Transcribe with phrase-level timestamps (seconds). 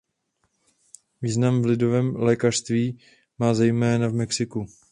[1.21, 2.99] Význam v lidovém lékařství
[3.39, 4.65] má zejména v Mexiku.